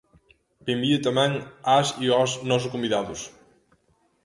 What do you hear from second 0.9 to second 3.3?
tamén ás e aos nosos convidados.